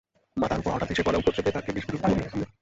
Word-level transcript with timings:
মাথার 0.37 0.59
ওপর 0.59 0.73
হঠাৎ 0.73 0.89
এসে 0.93 1.03
পড়া 1.05 1.19
উপদ্রবে 1.19 1.51
তাঁকে 1.51 1.69
বেশ 1.71 1.85
বিরক্ত 1.85 2.05
মনে 2.11 2.23
হলো। 2.25 2.45